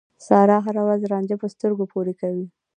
سارا 0.27 0.57
هر 0.65 0.75
ورځ 0.85 1.01
رانجه 1.11 1.35
په 1.41 1.47
سترګو 1.53 1.83
پورې 1.93 2.13
کوي. 2.21 2.45